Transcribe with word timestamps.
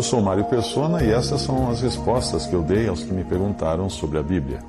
Eu 0.00 0.04
sou 0.04 0.22
Mário 0.22 0.46
Persona 0.46 1.04
e 1.04 1.10
essas 1.10 1.42
são 1.42 1.68
as 1.68 1.82
respostas 1.82 2.46
que 2.46 2.54
eu 2.54 2.62
dei 2.62 2.88
aos 2.88 3.02
que 3.02 3.12
me 3.12 3.22
perguntaram 3.22 3.90
sobre 3.90 4.16
a 4.16 4.22
Bíblia. 4.22 4.60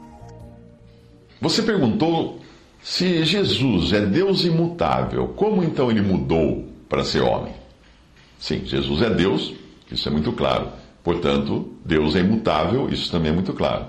Você 1.40 1.64
perguntou 1.64 2.42
se 2.84 3.24
Jesus 3.24 3.94
é 3.94 4.06
Deus 4.06 4.44
imutável, 4.44 5.30
como 5.30 5.64
então 5.64 5.90
ele 5.90 6.02
mudou 6.02 6.66
para 6.90 7.06
ser 7.06 7.22
homem? 7.22 7.54
Sim, 8.38 8.66
Jesus 8.66 9.02
é 9.02 9.10
Deus, 9.10 9.54
isso 9.90 10.10
é 10.10 10.12
muito 10.12 10.34
claro. 10.34 10.68
Portanto, 11.02 11.76
Deus 11.86 12.14
é 12.18 12.20
imutável, 12.20 12.90
isso 12.90 13.10
também 13.10 13.32
é 13.32 13.34
muito 13.34 13.54
claro. 13.54 13.86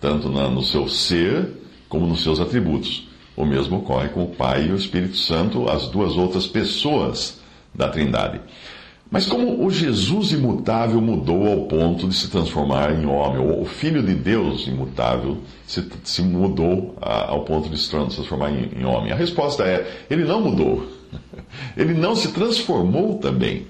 Tanto 0.00 0.30
no 0.30 0.62
seu 0.62 0.88
ser 0.88 1.60
como 1.90 2.06
nos 2.06 2.22
seus 2.22 2.40
atributos. 2.40 3.06
O 3.36 3.44
mesmo 3.44 3.80
ocorre 3.80 4.08
com 4.08 4.24
o 4.24 4.34
Pai 4.34 4.68
e 4.68 4.72
o 4.72 4.76
Espírito 4.76 5.18
Santo, 5.18 5.68
as 5.68 5.88
duas 5.88 6.16
outras 6.16 6.46
pessoas 6.46 7.38
da 7.74 7.86
Trindade. 7.86 8.40
Mas 9.10 9.26
como 9.26 9.64
o 9.64 9.70
Jesus 9.70 10.32
imutável 10.32 11.00
mudou 11.00 11.46
ao 11.46 11.66
ponto 11.66 12.08
de 12.08 12.14
se 12.14 12.28
transformar 12.28 12.92
em 12.92 13.06
homem, 13.06 13.60
o 13.60 13.64
Filho 13.64 14.02
de 14.02 14.14
Deus 14.14 14.66
imutável 14.66 15.38
se, 15.66 15.86
se 16.02 16.22
mudou 16.22 16.96
a, 17.00 17.30
ao 17.30 17.44
ponto 17.44 17.68
de 17.68 17.78
se 17.78 17.88
transformar 17.88 18.50
em, 18.50 18.80
em 18.80 18.84
homem? 18.84 19.12
A 19.12 19.16
resposta 19.16 19.62
é: 19.64 20.04
ele 20.10 20.24
não 20.24 20.40
mudou. 20.40 20.86
Ele 21.76 21.94
não 21.94 22.16
se 22.16 22.32
transformou 22.32 23.18
também. 23.18 23.66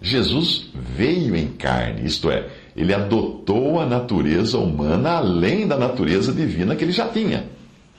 Jesus 0.00 0.70
veio 0.74 1.34
em 1.34 1.48
carne, 1.48 2.06
isto 2.06 2.30
é, 2.30 2.48
ele 2.76 2.94
adotou 2.94 3.80
a 3.80 3.86
natureza 3.86 4.58
humana 4.58 5.16
além 5.16 5.66
da 5.66 5.76
natureza 5.76 6.32
divina 6.32 6.76
que 6.76 6.84
ele 6.84 6.92
já 6.92 7.08
tinha. 7.08 7.44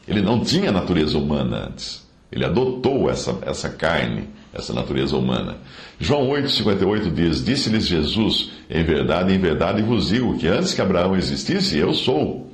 Ele 0.08 0.22
não 0.22 0.40
tinha 0.40 0.72
natureza 0.72 1.18
humana 1.18 1.68
antes. 1.68 2.07
Ele 2.32 2.46
adotou 2.46 3.10
essa, 3.10 3.38
essa 3.42 3.70
carne, 3.70 4.28
essa 4.54 4.74
natureza 4.74 5.16
humana. 5.16 5.58
João 6.00 6.30
8,58 6.30 7.14
diz: 7.14 7.44
Disse-lhes 7.44 7.88
Jesus, 7.88 8.52
em 8.70 8.84
verdade, 8.84 9.34
em 9.34 9.40
verdade 9.40 9.82
vos 9.82 10.10
digo 10.10 10.38
que 10.38 10.48
antes 10.48 10.74
que 10.74 10.82
Abraão 10.82 11.16
existisse, 11.16 11.78
eu 11.78 11.94
sou. 11.94 12.52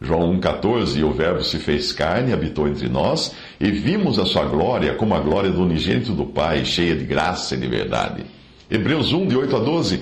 João 0.00 0.38
1,14: 0.40 0.96
E 0.96 1.04
o 1.04 1.12
Verbo 1.12 1.44
se 1.44 1.58
fez 1.58 1.92
carne, 1.92 2.32
habitou 2.32 2.66
entre 2.66 2.88
nós, 2.88 3.34
e 3.60 3.70
vimos 3.70 4.18
a 4.18 4.24
sua 4.24 4.46
glória 4.46 4.94
como 4.94 5.14
a 5.14 5.20
glória 5.20 5.50
do 5.50 5.62
unigênito 5.62 6.12
do 6.12 6.24
Pai, 6.24 6.64
cheia 6.64 6.96
de 6.96 7.04
graça 7.04 7.54
e 7.54 7.58
de 7.58 7.66
verdade. 7.66 8.24
Hebreus 8.70 9.12
1, 9.12 9.28
de 9.28 9.36
8 9.36 9.56
a 9.56 9.58
12. 9.58 10.00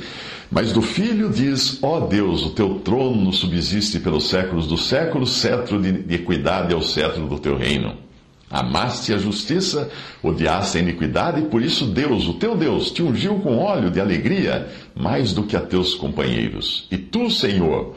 Mas 0.50 0.72
do 0.72 0.80
Filho 0.80 1.28
diz: 1.28 1.82
Ó 1.82 2.00
Deus, 2.00 2.46
o 2.46 2.50
teu 2.50 2.76
trono 2.76 3.32
subsiste 3.32 3.98
pelos 3.98 4.28
séculos 4.28 4.68
dos 4.68 4.86
séculos, 4.86 5.32
cetro 5.32 5.80
de 5.80 6.14
equidade 6.14 6.72
é 6.72 6.76
o 6.76 6.82
cetro 6.82 7.26
do 7.26 7.38
teu 7.38 7.56
reino. 7.56 8.07
Amaste 8.50 9.12
a 9.12 9.18
justiça, 9.18 9.90
odiaste 10.22 10.78
a 10.78 10.80
iniquidade, 10.80 11.40
e 11.40 11.44
por 11.44 11.62
isso 11.62 11.86
Deus, 11.86 12.26
o 12.26 12.34
teu 12.34 12.56
Deus, 12.56 12.90
te 12.90 13.02
ungiu 13.02 13.36
com 13.40 13.58
óleo 13.58 13.90
de 13.90 14.00
alegria 14.00 14.68
mais 14.94 15.32
do 15.32 15.42
que 15.42 15.56
a 15.56 15.60
teus 15.60 15.94
companheiros. 15.94 16.86
E 16.90 16.96
tu, 16.96 17.30
Senhor, 17.30 17.94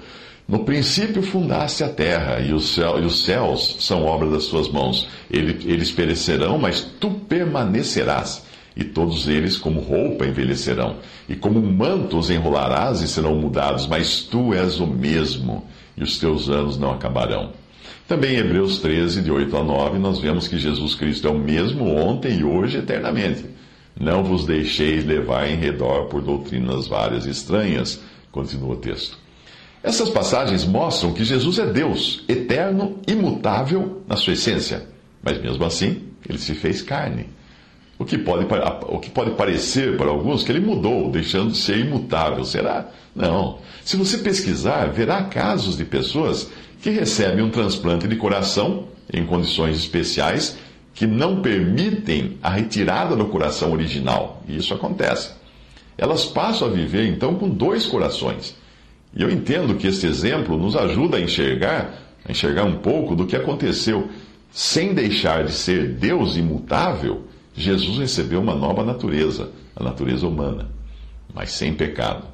no 0.47 0.65
princípio 0.65 1.23
fundaste 1.23 1.83
a 1.83 1.89
terra, 1.89 2.41
e, 2.41 2.59
céu, 2.61 3.01
e 3.01 3.05
os 3.05 3.23
céus 3.23 3.77
são 3.79 4.03
obra 4.03 4.29
das 4.29 4.47
tuas 4.47 4.67
mãos. 4.67 5.07
Eles 5.29 5.91
perecerão, 5.91 6.57
mas 6.57 6.81
tu 6.99 7.11
permanecerás 7.11 8.43
e 8.75 8.83
todos 8.83 9.27
eles, 9.27 9.57
como 9.57 9.81
roupa, 9.81 10.25
envelhecerão, 10.25 10.97
e 11.27 11.35
como 11.35 11.59
um 11.59 11.71
manto 11.71 12.17
os 12.17 12.29
enrolarás 12.29 13.01
e 13.01 13.07
serão 13.07 13.35
mudados, 13.35 13.85
mas 13.85 14.21
tu 14.21 14.53
és 14.53 14.79
o 14.79 14.87
mesmo, 14.87 15.65
e 15.95 16.03
os 16.03 16.17
teus 16.17 16.49
anos 16.49 16.77
não 16.77 16.91
acabarão. 16.91 17.51
Também 18.11 18.33
em 18.33 18.39
Hebreus 18.39 18.79
13, 18.79 19.21
de 19.21 19.31
8 19.31 19.55
a 19.55 19.63
9, 19.63 19.97
nós 19.97 20.19
vemos 20.19 20.45
que 20.45 20.59
Jesus 20.59 20.95
Cristo 20.95 21.29
é 21.29 21.31
o 21.31 21.39
mesmo 21.39 21.85
ontem 21.95 22.39
e 22.39 22.43
hoje 22.43 22.77
eternamente. 22.77 23.45
Não 23.97 24.21
vos 24.21 24.45
deixeis 24.45 25.05
levar 25.05 25.49
em 25.49 25.55
redor 25.55 26.07
por 26.07 26.21
doutrinas 26.21 26.89
várias 26.89 27.25
e 27.25 27.29
estranhas, 27.29 28.01
continua 28.29 28.73
o 28.73 28.75
texto. 28.75 29.17
Essas 29.81 30.09
passagens 30.09 30.65
mostram 30.65 31.13
que 31.13 31.23
Jesus 31.23 31.57
é 31.57 31.65
Deus, 31.65 32.25
eterno, 32.27 32.99
imutável 33.07 34.01
na 34.05 34.17
sua 34.17 34.33
essência, 34.33 34.85
mas 35.23 35.41
mesmo 35.41 35.63
assim, 35.63 36.01
ele 36.27 36.37
se 36.37 36.53
fez 36.53 36.81
carne 36.81 37.27
o 38.01 38.05
que, 38.05 38.17
pode, 38.17 38.47
o 38.87 38.99
que 38.99 39.11
pode 39.11 39.31
parecer 39.31 39.95
para 39.95 40.09
alguns 40.09 40.43
que 40.43 40.51
ele 40.51 40.59
mudou, 40.59 41.11
deixando 41.11 41.51
de 41.51 41.57
ser 41.57 41.77
imutável. 41.77 42.43
Será? 42.43 42.87
Não. 43.15 43.59
Se 43.85 43.95
você 43.95 44.17
pesquisar, 44.17 44.87
verá 44.87 45.23
casos 45.25 45.77
de 45.77 45.85
pessoas 45.85 46.49
que 46.81 46.89
recebem 46.89 47.43
um 47.43 47.49
transplante 47.49 48.07
de 48.07 48.15
coração 48.15 48.87
em 49.11 49.25
condições 49.25 49.77
especiais 49.77 50.57
que 50.93 51.05
não 51.05 51.41
permitem 51.41 52.37
a 52.41 52.49
retirada 52.49 53.15
do 53.15 53.25
coração 53.25 53.71
original. 53.71 54.43
E 54.47 54.57
isso 54.57 54.73
acontece. 54.73 55.31
Elas 55.97 56.25
passam 56.25 56.67
a 56.67 56.71
viver 56.71 57.07
então 57.07 57.35
com 57.35 57.49
dois 57.49 57.85
corações. 57.85 58.55
E 59.15 59.21
eu 59.21 59.29
entendo 59.29 59.75
que 59.75 59.87
este 59.87 60.07
exemplo 60.07 60.57
nos 60.57 60.75
ajuda 60.75 61.17
a 61.17 61.21
enxergar, 61.21 61.93
a 62.25 62.31
enxergar 62.31 62.63
um 62.63 62.77
pouco 62.77 63.15
do 63.15 63.25
que 63.25 63.35
aconteceu 63.35 64.09
sem 64.51 64.93
deixar 64.93 65.45
de 65.45 65.53
ser 65.53 65.89
Deus 65.93 66.35
imutável 66.35 67.27
Jesus 67.55 67.99
recebeu 67.99 68.41
uma 68.41 68.55
nova 68.55 68.83
natureza, 68.83 69.51
a 69.75 69.83
natureza 69.83 70.27
humana, 70.27 70.69
mas 71.33 71.51
sem 71.51 71.73
pecado. 71.73 72.25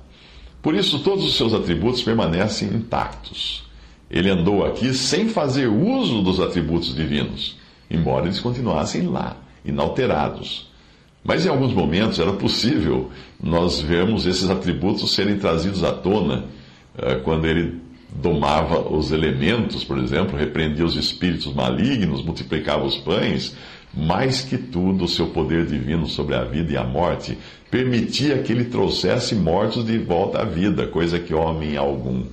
Por 0.62 0.76
isso, 0.76 1.00
todos 1.00 1.26
os 1.26 1.36
seus 1.36 1.54
atributos 1.54 2.04
permanecem 2.04 2.70
intactos. 2.70 3.67
Ele 4.10 4.30
andou 4.30 4.66
aqui 4.66 4.94
sem 4.94 5.28
fazer 5.28 5.68
uso 5.68 6.22
dos 6.22 6.40
atributos 6.40 6.96
divinos, 6.96 7.58
embora 7.90 8.26
eles 8.26 8.40
continuassem 8.40 9.08
lá, 9.08 9.38
inalterados. 9.66 10.72
Mas 11.24 11.46
em 11.46 11.50
alguns 11.50 11.74
momentos 11.74 12.20
era 12.20 12.32
possível 12.34 13.12
nós 13.42 13.82
vermos 13.82 14.26
esses 14.26 14.50
atributos 14.50 15.14
serem 15.14 15.38
trazidos 15.38 15.84
à 15.84 15.92
tona, 15.92 16.46
eh, 16.98 17.16
quando 17.16 17.46
ele 17.46 17.82
domava 18.10 18.80
os 18.80 19.12
elementos, 19.12 19.84
por 19.84 19.98
exemplo, 19.98 20.38
repreendia 20.38 20.86
os 20.86 20.96
espíritos 20.96 21.54
malignos, 21.54 22.24
multiplicava 22.24 22.86
os 22.86 22.98
pães, 22.98 23.56
mais 23.94 24.42
que 24.42 24.58
tudo, 24.58 25.06
o 25.06 25.08
seu 25.08 25.28
poder 25.28 25.66
divino 25.66 26.08
sobre 26.08 26.36
a 26.36 26.44
vida 26.44 26.74
e 26.74 26.78
a 26.78 26.84
morte 26.84 27.38
permitia 27.70 28.38
que 28.40 28.54
ele 28.54 28.66
trouxesse 28.66 29.36
mortos 29.36 29.86
de 29.86 29.98
volta 29.98 30.42
à 30.42 30.46
vida, 30.46 30.88
coisa 30.88 31.20
que 31.20 31.34
homem 31.34 31.76
algum 31.76 32.24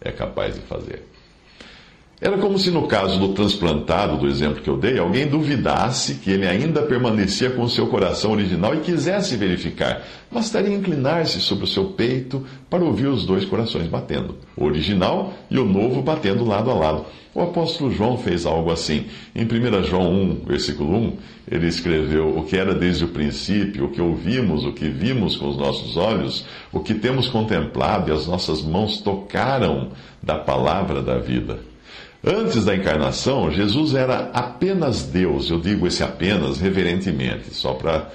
é 0.00 0.10
capaz 0.10 0.54
de 0.54 0.60
fazer. 0.62 1.04
Era 2.22 2.36
como 2.36 2.58
se, 2.58 2.70
no 2.70 2.86
caso 2.86 3.18
do 3.18 3.32
transplantado, 3.32 4.18
do 4.18 4.28
exemplo 4.28 4.62
que 4.62 4.68
eu 4.68 4.76
dei, 4.76 4.98
alguém 4.98 5.26
duvidasse 5.26 6.16
que 6.16 6.30
ele 6.30 6.46
ainda 6.46 6.82
permanecia 6.82 7.48
com 7.48 7.62
o 7.62 7.68
seu 7.68 7.86
coração 7.86 8.32
original 8.32 8.74
e 8.74 8.80
quisesse 8.80 9.38
verificar. 9.38 10.02
Bastaria 10.30 10.76
inclinar-se 10.76 11.40
sobre 11.40 11.64
o 11.64 11.66
seu 11.66 11.86
peito 11.92 12.44
para 12.68 12.84
ouvir 12.84 13.06
os 13.06 13.24
dois 13.24 13.46
corações 13.46 13.86
batendo, 13.86 14.36
o 14.54 14.66
original 14.66 15.32
e 15.50 15.58
o 15.58 15.64
novo 15.64 16.02
batendo 16.02 16.44
lado 16.44 16.70
a 16.70 16.74
lado. 16.74 17.06
O 17.34 17.40
apóstolo 17.40 17.90
João 17.90 18.18
fez 18.18 18.44
algo 18.44 18.70
assim. 18.70 19.06
Em 19.34 19.44
1 19.44 19.84
João 19.84 20.12
1, 20.12 20.44
versículo 20.46 20.94
1, 20.94 21.16
ele 21.50 21.68
escreveu: 21.68 22.36
O 22.36 22.44
que 22.44 22.54
era 22.54 22.74
desde 22.74 23.04
o 23.04 23.08
princípio, 23.08 23.86
o 23.86 23.90
que 23.90 24.02
ouvimos, 24.02 24.66
o 24.66 24.74
que 24.74 24.90
vimos 24.90 25.36
com 25.36 25.48
os 25.48 25.56
nossos 25.56 25.96
olhos, 25.96 26.44
o 26.70 26.80
que 26.80 26.92
temos 26.92 27.28
contemplado 27.28 28.10
e 28.10 28.12
as 28.12 28.26
nossas 28.26 28.60
mãos 28.60 28.98
tocaram 28.98 29.92
da 30.22 30.36
palavra 30.36 31.00
da 31.00 31.16
vida. 31.16 31.69
Antes 32.22 32.66
da 32.66 32.76
encarnação, 32.76 33.50
Jesus 33.50 33.94
era 33.94 34.30
apenas 34.34 35.04
Deus, 35.04 35.50
eu 35.50 35.58
digo 35.58 35.86
esse 35.86 36.02
apenas 36.02 36.60
reverentemente, 36.60 37.54
só 37.54 37.72
para 37.72 38.10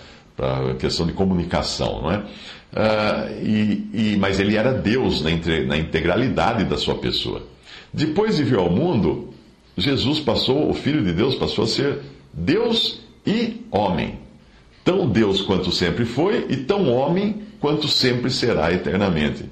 questão 0.78 1.08
de 1.08 1.14
comunicação, 1.14 2.04
não 2.04 2.12
é? 2.12 2.18
Uh, 2.18 3.44
e, 3.44 3.90
e, 3.94 4.18
mas 4.18 4.40
ele 4.40 4.58
era 4.58 4.74
Deus 4.74 5.22
na, 5.22 5.30
na 5.66 5.78
integralidade 5.78 6.66
da 6.66 6.78
sua 6.78 6.96
pessoa. 6.96 7.42
Depois 7.92 8.36
de 8.36 8.44
vir 8.44 8.58
ao 8.58 8.70
mundo, 8.70 9.34
Jesus 9.78 10.20
passou, 10.20 10.70
o 10.70 10.74
Filho 10.74 11.04
de 11.04 11.14
Deus 11.14 11.36
passou 11.36 11.64
a 11.64 11.68
ser 11.68 12.00
Deus 12.34 13.00
e 13.26 13.62
homem. 13.72 14.20
Tão 14.84 15.08
Deus 15.08 15.42
quanto 15.42 15.72
sempre 15.72 16.06
foi 16.06 16.46
e 16.50 16.58
tão 16.58 16.92
homem 16.92 17.44
quanto 17.60 17.88
sempre 17.88 18.30
será 18.30 18.72
eternamente. 18.72 19.46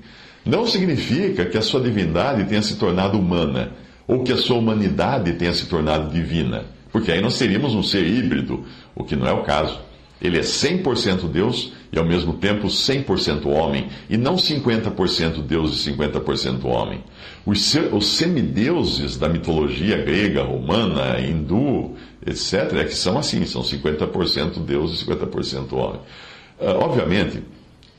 Não 0.45 0.67
significa 0.67 1.45
que 1.45 1.57
a 1.57 1.61
sua 1.61 1.79
divindade 1.79 2.43
tenha 2.43 2.61
se 2.61 2.75
tornado 2.75 3.17
humana 3.17 3.71
ou 4.07 4.23
que 4.23 4.31
a 4.31 4.37
sua 4.37 4.57
humanidade 4.57 5.33
tenha 5.33 5.53
se 5.53 5.67
tornado 5.67 6.11
divina, 6.11 6.65
porque 6.91 7.11
aí 7.11 7.21
nós 7.21 7.35
seríamos 7.35 7.73
um 7.73 7.83
ser 7.83 8.05
híbrido, 8.05 8.63
o 8.95 9.03
que 9.03 9.15
não 9.15 9.27
é 9.27 9.31
o 9.31 9.43
caso. 9.43 9.79
Ele 10.21 10.37
é 10.37 10.41
100% 10.41 11.27
Deus 11.29 11.73
e 11.91 11.99
ao 11.99 12.05
mesmo 12.05 12.33
tempo 12.33 12.67
100% 12.67 13.45
homem, 13.45 13.87
e 14.09 14.17
não 14.17 14.35
50% 14.35 15.43
Deus 15.43 15.85
e 15.85 15.91
50% 15.91 16.65
homem. 16.65 17.03
Os, 17.45 17.75
os 17.91 18.07
semideuses 18.07 19.17
da 19.17 19.29
mitologia 19.29 19.97
grega, 19.97 20.41
romana, 20.43 21.19
hindu, 21.19 21.95
etc., 22.25 22.73
é 22.79 22.83
que 22.85 22.95
são 22.95 23.17
assim, 23.17 23.45
são 23.45 23.61
50% 23.61 24.63
Deus 24.65 25.01
e 25.01 25.05
50% 25.05 25.73
homem. 25.73 25.99
Uh, 26.59 26.79
obviamente, 26.79 27.43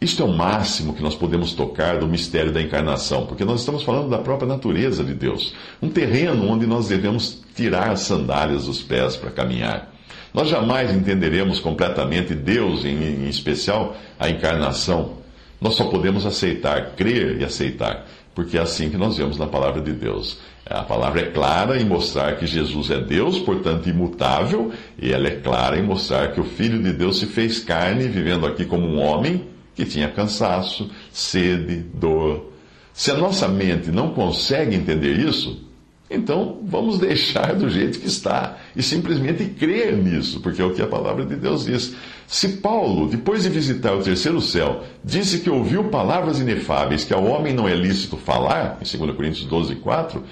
isto 0.04 0.22
é 0.22 0.26
o 0.26 0.32
máximo 0.32 0.92
que 0.92 1.02
nós 1.02 1.14
podemos 1.14 1.54
tocar 1.54 1.98
do 1.98 2.06
mistério 2.06 2.52
da 2.52 2.60
encarnação, 2.60 3.24
porque 3.24 3.44
nós 3.44 3.60
estamos 3.60 3.82
falando 3.82 4.10
da 4.10 4.18
própria 4.18 4.46
natureza 4.46 5.02
de 5.02 5.14
Deus, 5.14 5.54
um 5.80 5.88
terreno 5.88 6.46
onde 6.46 6.66
nós 6.66 6.88
devemos 6.88 7.42
tirar 7.56 7.90
as 7.90 8.00
sandálias 8.00 8.66
dos 8.66 8.82
pés 8.82 9.16
para 9.16 9.30
caminhar. 9.30 9.92
Nós 10.32 10.48
jamais 10.48 10.94
entenderemos 10.94 11.58
completamente 11.58 12.34
Deus, 12.34 12.84
em, 12.84 13.24
em 13.24 13.28
especial 13.28 13.96
a 14.18 14.28
encarnação. 14.28 15.12
Nós 15.58 15.74
só 15.74 15.84
podemos 15.84 16.26
aceitar, 16.26 16.90
crer 16.96 17.40
e 17.40 17.44
aceitar, 17.44 18.04
porque 18.34 18.58
é 18.58 18.60
assim 18.60 18.90
que 18.90 18.98
nós 18.98 19.16
vemos 19.16 19.38
na 19.38 19.46
palavra 19.46 19.80
de 19.80 19.92
Deus. 19.92 20.38
A 20.66 20.82
palavra 20.82 21.20
é 21.20 21.30
clara 21.30 21.80
em 21.80 21.84
mostrar 21.84 22.36
que 22.36 22.46
Jesus 22.46 22.90
é 22.90 23.00
Deus, 23.00 23.38
portanto 23.38 23.88
imutável, 23.88 24.70
e 25.00 25.12
ela 25.12 25.28
é 25.28 25.36
clara 25.36 25.78
em 25.78 25.82
mostrar 25.82 26.32
que 26.32 26.40
o 26.40 26.44
Filho 26.44 26.82
de 26.82 26.92
Deus 26.92 27.20
se 27.20 27.26
fez 27.26 27.60
carne, 27.60 28.08
vivendo 28.08 28.44
aqui 28.44 28.66
como 28.66 28.86
um 28.86 29.00
homem 29.00 29.53
que 29.74 29.84
tinha 29.84 30.10
cansaço, 30.10 30.90
sede, 31.12 31.84
dor. 31.94 32.52
Se 32.92 33.10
a 33.10 33.14
nossa 33.14 33.48
mente 33.48 33.90
não 33.90 34.14
consegue 34.14 34.76
entender 34.76 35.18
isso, 35.18 35.64
então, 36.10 36.60
vamos 36.62 36.98
deixar 37.00 37.54
do 37.54 37.68
jeito 37.68 37.98
que 37.98 38.06
está 38.06 38.58
e 38.76 38.82
simplesmente 38.82 39.44
crer 39.46 39.96
nisso, 39.96 40.40
porque 40.40 40.60
é 40.60 40.64
o 40.64 40.72
que 40.72 40.82
a 40.82 40.86
palavra 40.86 41.24
de 41.24 41.36
Deus 41.36 41.64
diz. 41.64 41.94
Se 42.26 42.56
Paulo, 42.58 43.08
depois 43.08 43.42
de 43.42 43.48
visitar 43.48 43.94
o 43.94 44.02
terceiro 44.02 44.40
céu, 44.40 44.84
disse 45.02 45.40
que 45.40 45.50
ouviu 45.50 45.84
palavras 45.84 46.40
inefáveis 46.40 47.04
que 47.04 47.12
ao 47.12 47.24
homem 47.24 47.52
não 47.52 47.68
é 47.68 47.74
lícito 47.74 48.16
falar, 48.16 48.78
em 48.80 48.98
2 48.98 49.16
Coríntios 49.16 49.46
12, 49.46 49.76
4, 49.76 50.22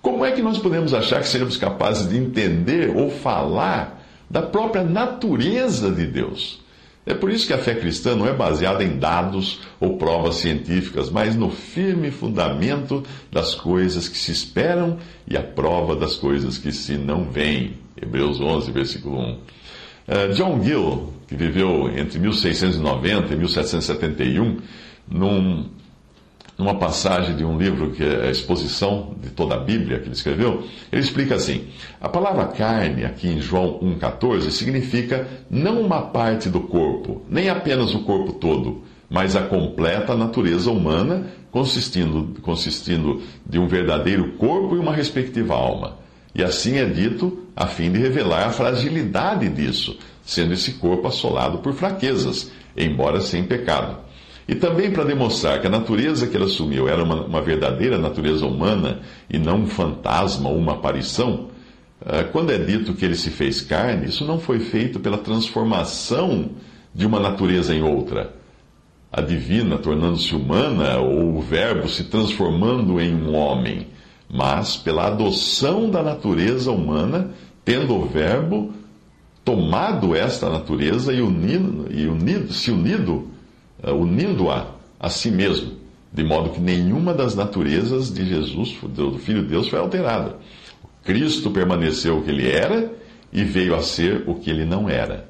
como 0.00 0.24
é 0.24 0.32
que 0.32 0.42
nós 0.42 0.58
podemos 0.58 0.94
achar 0.94 1.20
que 1.20 1.28
seremos 1.28 1.56
capazes 1.56 2.08
de 2.08 2.16
entender 2.16 2.90
ou 2.94 3.10
falar 3.10 4.04
da 4.30 4.42
própria 4.42 4.84
natureza 4.84 5.90
de 5.90 6.06
Deus? 6.06 6.60
É 7.08 7.14
por 7.14 7.30
isso 7.30 7.46
que 7.46 7.54
a 7.54 7.58
fé 7.58 7.74
cristã 7.74 8.14
não 8.14 8.26
é 8.26 8.34
baseada 8.34 8.84
em 8.84 8.98
dados 8.98 9.60
ou 9.80 9.96
provas 9.96 10.34
científicas, 10.34 11.08
mas 11.08 11.34
no 11.34 11.50
firme 11.50 12.10
fundamento 12.10 13.02
das 13.32 13.54
coisas 13.54 14.10
que 14.10 14.18
se 14.18 14.30
esperam 14.30 14.98
e 15.26 15.34
a 15.34 15.42
prova 15.42 15.96
das 15.96 16.16
coisas 16.16 16.58
que 16.58 16.70
se 16.70 16.98
não 16.98 17.24
veem. 17.24 17.78
Hebreus 17.96 18.38
11, 18.38 18.70
versículo 18.72 19.20
1. 19.20 19.22
Uh, 19.22 19.38
eh, 20.06 20.28
John 20.34 20.62
Gill, 20.62 21.14
que 21.26 21.34
viveu 21.34 21.88
entre 21.96 22.18
1690 22.18 23.32
e 23.32 23.36
1771, 23.38 24.58
num 25.10 25.64
numa 26.58 26.74
passagem 26.74 27.36
de 27.36 27.44
um 27.44 27.56
livro 27.56 27.92
que 27.92 28.02
é 28.02 28.26
a 28.26 28.30
exposição 28.30 29.14
de 29.22 29.30
toda 29.30 29.54
a 29.54 29.58
Bíblia 29.58 30.00
que 30.00 30.06
ele 30.06 30.14
escreveu, 30.14 30.64
ele 30.90 31.00
explica 31.00 31.36
assim: 31.36 31.68
a 32.00 32.08
palavra 32.08 32.46
carne, 32.46 33.04
aqui 33.04 33.28
em 33.28 33.40
João 33.40 33.78
1,14, 33.80 34.50
significa 34.50 35.28
não 35.48 35.80
uma 35.80 36.02
parte 36.02 36.48
do 36.48 36.60
corpo, 36.60 37.22
nem 37.30 37.48
apenas 37.48 37.94
o 37.94 38.00
corpo 38.00 38.32
todo, 38.32 38.82
mas 39.08 39.36
a 39.36 39.42
completa 39.42 40.16
natureza 40.16 40.70
humana, 40.70 41.28
consistindo, 41.52 42.40
consistindo 42.42 43.22
de 43.46 43.58
um 43.58 43.68
verdadeiro 43.68 44.32
corpo 44.32 44.74
e 44.74 44.78
uma 44.80 44.92
respectiva 44.92 45.54
alma. 45.54 45.96
E 46.34 46.42
assim 46.42 46.76
é 46.76 46.84
dito 46.84 47.46
a 47.56 47.66
fim 47.66 47.90
de 47.90 47.98
revelar 47.98 48.46
a 48.46 48.50
fragilidade 48.50 49.48
disso, 49.48 49.96
sendo 50.24 50.52
esse 50.52 50.72
corpo 50.72 51.06
assolado 51.06 51.58
por 51.58 51.72
fraquezas, 51.72 52.50
embora 52.76 53.20
sem 53.20 53.44
pecado. 53.44 54.07
E 54.48 54.54
também 54.54 54.90
para 54.90 55.04
demonstrar 55.04 55.60
que 55.60 55.66
a 55.66 55.70
natureza 55.70 56.26
que 56.26 56.34
ele 56.34 56.46
assumiu 56.46 56.88
era 56.88 57.04
uma, 57.04 57.26
uma 57.26 57.42
verdadeira 57.42 57.98
natureza 57.98 58.46
humana 58.46 59.00
e 59.28 59.38
não 59.38 59.60
um 59.60 59.66
fantasma 59.66 60.48
ou 60.48 60.56
uma 60.56 60.72
aparição, 60.72 61.48
uh, 62.00 62.32
quando 62.32 62.50
é 62.50 62.56
dito 62.56 62.94
que 62.94 63.04
ele 63.04 63.14
se 63.14 63.28
fez 63.28 63.60
carne, 63.60 64.06
isso 64.06 64.24
não 64.24 64.40
foi 64.40 64.58
feito 64.58 64.98
pela 65.00 65.18
transformação 65.18 66.52
de 66.94 67.06
uma 67.06 67.20
natureza 67.20 67.74
em 67.74 67.82
outra. 67.82 68.34
A 69.12 69.20
divina 69.20 69.76
tornando-se 69.76 70.34
humana, 70.34 70.96
ou 70.96 71.36
o 71.36 71.42
Verbo 71.42 71.86
se 71.86 72.04
transformando 72.04 72.98
em 72.98 73.14
um 73.14 73.34
homem, 73.34 73.88
mas 74.30 74.78
pela 74.78 75.08
adoção 75.08 75.90
da 75.90 76.02
natureza 76.02 76.72
humana, 76.72 77.32
tendo 77.66 77.94
o 77.94 78.06
Verbo 78.06 78.72
tomado 79.44 80.14
esta 80.14 80.48
natureza 80.48 81.12
e, 81.12 81.20
unido, 81.20 81.86
e 81.90 82.06
unido, 82.06 82.52
se 82.52 82.70
unido 82.70 83.28
unindo-a 83.84 84.66
a 84.98 85.08
si 85.08 85.30
mesmo, 85.30 85.72
de 86.12 86.24
modo 86.24 86.50
que 86.50 86.60
nenhuma 86.60 87.14
das 87.14 87.34
naturezas 87.34 88.12
de 88.12 88.26
Jesus, 88.26 88.76
do 88.82 89.18
Filho 89.18 89.42
de 89.42 89.48
Deus, 89.48 89.68
foi 89.68 89.78
alterada. 89.78 90.36
Cristo 91.04 91.50
permaneceu 91.50 92.18
o 92.18 92.22
que 92.22 92.30
ele 92.30 92.50
era 92.50 92.92
e 93.32 93.44
veio 93.44 93.74
a 93.74 93.82
ser 93.82 94.24
o 94.26 94.34
que 94.34 94.50
ele 94.50 94.64
não 94.64 94.88
era. 94.88 95.28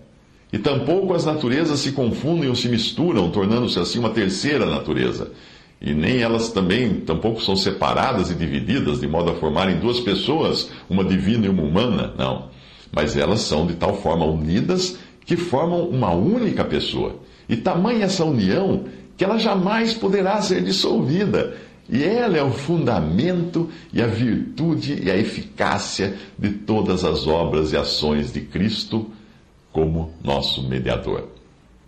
E 0.53 0.59
tampouco 0.59 1.13
as 1.13 1.27
naturezas 1.27 1.81
se 1.81 1.93
confundem 1.93 2.49
ou 2.49 2.55
se 2.55 2.69
misturam, 2.69 3.31
tornando-se 3.31 3.79
assim 3.79 3.99
uma 3.99 4.11
terceira 4.11 4.65
natureza. 4.65 5.31
E 5.81 5.93
nem 5.95 6.23
elas 6.23 6.51
também, 6.51 7.01
tampouco 7.01 7.43
são 7.43 7.55
separadas 7.55 8.31
e 8.31 8.35
divididas, 8.35 9.01
de 9.01 9.07
modo 9.07 9.31
a 9.31 9.35
formarem 9.35 9.79
duas 9.79 10.01
pessoas, 10.01 10.71
uma 10.89 11.05
divina 11.05 11.47
e 11.47 11.49
uma 11.49 11.63
humana, 11.63 12.15
não. 12.17 12.49
Mas 12.91 13.17
elas 13.17 13.41
são 13.41 13.67
de 13.67 13.75
tal 13.75 13.97
forma 13.99 14.25
unidas 14.25 14.99
que 15.25 15.37
formam 15.37 15.89
uma 15.89 16.11
única 16.13 16.65
pessoa. 16.65 17.21
E 17.49 17.57
tamanha 17.57 18.05
essa 18.05 18.25
união 18.25 18.85
que 19.17 19.25
ela 19.25 19.39
jamais 19.39 19.95
poderá 19.95 20.41
ser 20.41 20.63
dissolvida. 20.63 21.57
E 21.89 22.05
ela 22.05 22.37
é 22.37 22.43
o 22.43 22.53
fundamento 22.53 23.71
e 23.93 24.03
a 24.03 24.07
virtude 24.07 25.03
e 25.03 25.11
a 25.11 25.17
eficácia 25.17 26.15
de 26.39 26.51
todas 26.51 27.03
as 27.03 27.27
obras 27.27 27.73
e 27.73 27.77
ações 27.77 28.33
de 28.33 28.43
Cristo 28.43 29.11
como 29.73 30.13
nosso 30.23 30.69
mediador. 30.69 31.29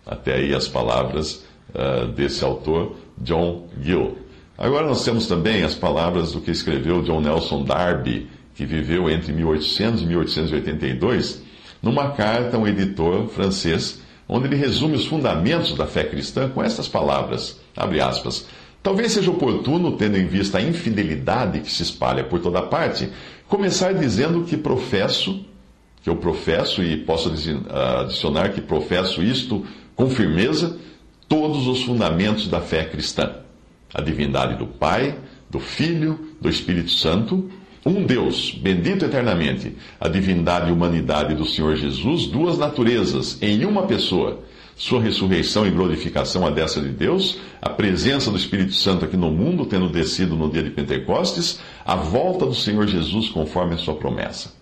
Até 0.06 0.36
aí 0.36 0.54
as 0.54 0.66
palavras 0.66 1.44
uh, 1.74 2.06
desse 2.08 2.42
autor, 2.42 2.96
John 3.18 3.68
Gill. 3.82 4.16
Agora 4.56 4.86
nós 4.86 5.04
temos 5.04 5.26
também 5.26 5.62
as 5.62 5.74
palavras 5.74 6.32
do 6.32 6.40
que 6.40 6.50
escreveu 6.50 7.02
John 7.02 7.20
Nelson 7.20 7.62
Darby, 7.62 8.28
que 8.54 8.64
viveu 8.64 9.08
entre 9.10 9.32
1800 9.32 10.02
e 10.02 10.06
1882, 10.06 11.42
numa 11.82 12.10
carta 12.10 12.56
a 12.56 12.60
um 12.60 12.66
editor 12.66 13.28
francês 13.28 14.00
onde 14.30 14.46
ele 14.46 14.56
resume 14.56 14.94
os 14.94 15.06
fundamentos 15.06 15.74
da 15.74 15.86
fé 15.86 16.04
cristã 16.04 16.48
com 16.48 16.62
estas 16.62 16.86
palavras, 16.86 17.58
aspas, 17.76 18.46
Talvez 18.82 19.12
seja 19.12 19.30
oportuno, 19.30 19.96
tendo 19.96 20.16
em 20.16 20.26
vista 20.26 20.56
a 20.56 20.62
infidelidade 20.62 21.60
que 21.60 21.70
se 21.70 21.82
espalha 21.82 22.24
por 22.24 22.40
toda 22.40 22.62
parte, 22.62 23.10
começar 23.46 23.92
dizendo 23.92 24.44
que 24.44 24.56
professo, 24.56 25.44
que 26.02 26.08
eu 26.08 26.16
professo 26.16 26.82
e 26.82 26.96
posso 26.96 27.30
adicionar 27.30 28.50
que 28.50 28.60
professo 28.62 29.22
isto 29.22 29.66
com 29.94 30.08
firmeza, 30.08 30.78
todos 31.28 31.66
os 31.66 31.82
fundamentos 31.82 32.48
da 32.48 32.60
fé 32.60 32.84
cristã. 32.84 33.34
A 33.92 34.00
divindade 34.00 34.56
do 34.56 34.66
Pai, 34.66 35.18
do 35.50 35.60
Filho, 35.60 36.18
do 36.40 36.48
Espírito 36.48 36.90
Santo, 36.90 37.50
um 37.84 38.04
Deus, 38.04 38.58
bendito 38.62 39.04
eternamente, 39.04 39.74
a 39.98 40.08
divindade 40.08 40.68
e 40.68 40.72
humanidade 40.72 41.34
do 41.34 41.46
Senhor 41.46 41.76
Jesus, 41.76 42.26
duas 42.26 42.58
naturezas, 42.58 43.38
em 43.40 43.64
uma 43.64 43.86
pessoa. 43.86 44.40
Sua 44.76 45.00
ressurreição 45.00 45.66
e 45.66 45.70
glorificação 45.70 46.46
à 46.46 46.50
destra 46.50 46.82
de 46.82 46.88
Deus, 46.88 47.38
a 47.60 47.68
presença 47.68 48.30
do 48.30 48.36
Espírito 48.36 48.72
Santo 48.72 49.04
aqui 49.04 49.16
no 49.16 49.30
mundo, 49.30 49.66
tendo 49.66 49.88
descido 49.88 50.36
no 50.36 50.50
dia 50.50 50.62
de 50.62 50.70
Pentecostes, 50.70 51.60
a 51.84 51.94
volta 51.94 52.46
do 52.46 52.54
Senhor 52.54 52.86
Jesus 52.86 53.28
conforme 53.28 53.74
a 53.74 53.78
sua 53.78 53.94
promessa. 53.94 54.54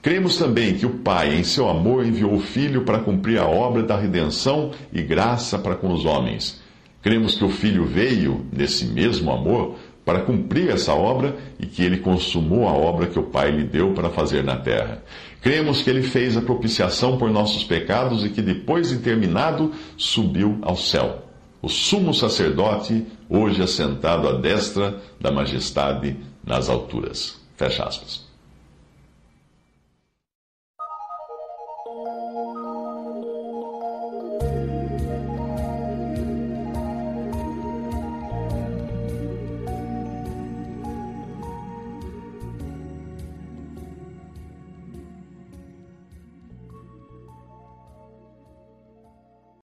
Cremos 0.00 0.36
também 0.36 0.74
que 0.74 0.84
o 0.84 0.98
Pai, 0.98 1.36
em 1.36 1.44
seu 1.44 1.68
amor, 1.68 2.04
enviou 2.04 2.34
o 2.34 2.40
Filho 2.40 2.82
para 2.82 2.98
cumprir 2.98 3.38
a 3.38 3.46
obra 3.46 3.84
da 3.84 3.96
redenção 3.96 4.72
e 4.92 5.00
graça 5.00 5.56
para 5.58 5.76
com 5.76 5.92
os 5.92 6.04
homens. 6.04 6.60
Cremos 7.00 7.36
que 7.36 7.44
o 7.44 7.48
Filho 7.48 7.84
veio, 7.84 8.44
nesse 8.52 8.84
mesmo 8.84 9.30
amor, 9.30 9.76
para 10.04 10.20
cumprir 10.20 10.70
essa 10.70 10.92
obra 10.92 11.36
e 11.58 11.66
que 11.66 11.82
ele 11.82 11.98
consumou 11.98 12.68
a 12.68 12.72
obra 12.72 13.06
que 13.06 13.18
o 13.18 13.24
Pai 13.24 13.50
lhe 13.50 13.64
deu 13.64 13.92
para 13.92 14.10
fazer 14.10 14.42
na 14.42 14.56
terra. 14.56 15.02
Cremos 15.40 15.82
que 15.82 15.90
ele 15.90 16.02
fez 16.02 16.36
a 16.36 16.42
propiciação 16.42 17.18
por 17.18 17.30
nossos 17.30 17.64
pecados 17.64 18.24
e 18.24 18.30
que 18.30 18.42
depois 18.42 18.88
de 18.88 18.98
terminado 18.98 19.72
subiu 19.96 20.58
ao 20.62 20.76
céu. 20.76 21.22
O 21.60 21.68
sumo 21.68 22.12
sacerdote, 22.12 23.06
hoje 23.28 23.62
assentado 23.62 24.28
à 24.28 24.32
destra 24.32 25.00
da 25.20 25.30
majestade 25.30 26.16
nas 26.44 26.68
alturas. 26.68 27.40
Fecha 27.56 27.84
aspas. 27.84 28.32